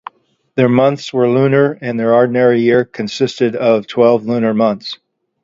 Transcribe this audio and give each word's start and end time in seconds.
Their 0.55 0.67
months 0.67 1.13
were 1.13 1.29
lunar, 1.29 1.73
and 1.79 1.99
their 1.99 2.15
ordinary 2.15 2.61
year 2.61 2.85
consistted 2.85 3.55
of 3.55 3.85
twelve 3.85 4.25
lunar 4.25 4.51
months. 4.55 4.97